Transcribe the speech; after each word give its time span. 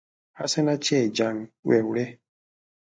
هسې 0.39 0.61
نه 0.67 0.75
چې 0.85 0.97
جنګ 1.17 1.37
وي 1.67 1.79
وړی 1.87 2.07